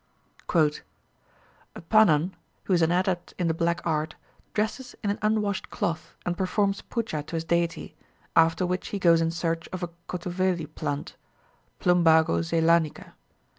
[0.55, 0.71] "A
[1.79, 2.31] Panan,
[2.63, 4.15] who is an adept in the black art,
[4.55, 7.95] dresses in an unwashed cloth, and performs puja to his deity,
[8.35, 11.17] after which he goes in search of a kotuveli plant
[11.79, 13.13] (Plumbago zeylanica).